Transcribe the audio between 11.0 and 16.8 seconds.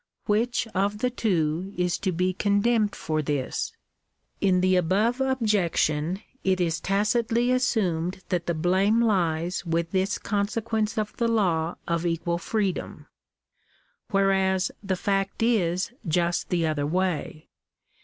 the law of equal freedom: whereas the fact is just the